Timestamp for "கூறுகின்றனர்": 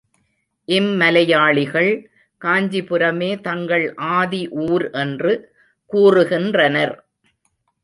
5.93-6.95